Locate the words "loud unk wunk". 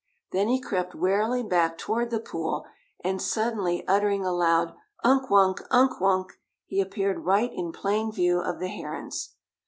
4.33-5.61